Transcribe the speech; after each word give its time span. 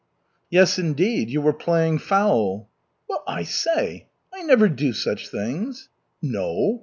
"Yes, 0.49 0.79
indeed! 0.79 1.29
You 1.29 1.41
were 1.41 1.53
playing 1.53 1.99
foul!" 1.99 2.67
"Well, 3.07 3.21
I 3.27 3.43
say! 3.43 4.07
I 4.33 4.41
never 4.41 4.67
do 4.67 4.93
such 4.93 5.29
things." 5.29 5.89
"No? 6.23 6.79